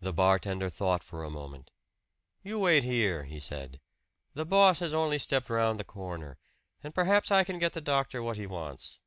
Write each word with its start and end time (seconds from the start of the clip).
The 0.00 0.12
bartender 0.12 0.70
thought 0.70 1.02
for 1.02 1.24
a 1.24 1.28
moment. 1.28 1.72
"You 2.44 2.60
wait 2.60 2.84
here," 2.84 3.24
he 3.24 3.40
said. 3.40 3.80
"The 4.34 4.44
boss 4.46 4.78
has 4.78 4.94
only 4.94 5.18
stepped 5.18 5.50
round 5.50 5.80
the 5.80 5.84
corner; 5.84 6.38
and 6.84 6.94
perhaps 6.94 7.32
I 7.32 7.42
can 7.42 7.58
get 7.58 7.72
the 7.72 7.80
doctor 7.80 8.22
what 8.22 8.36
he 8.36 8.46
wants." 8.46 9.00